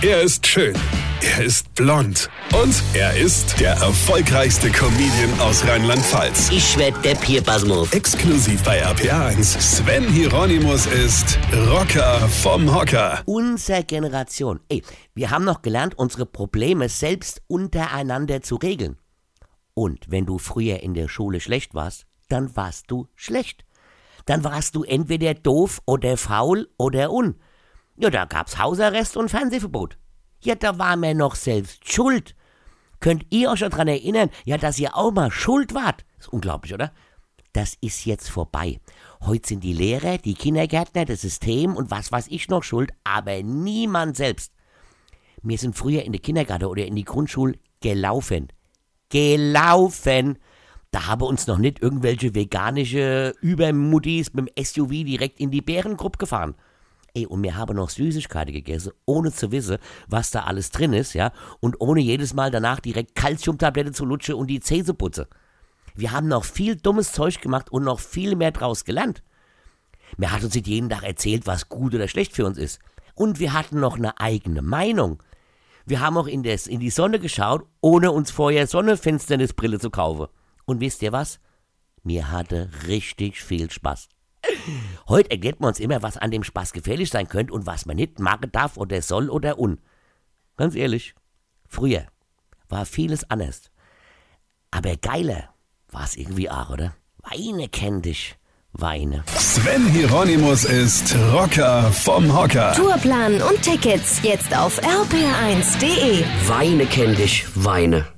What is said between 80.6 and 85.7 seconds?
Und wisst ihr was? Mir hatte richtig viel Spaß. Heute erklärt man